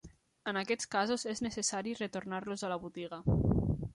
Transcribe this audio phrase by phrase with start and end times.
[0.51, 3.23] En aquests casos és necessari retornar-los a la botiga.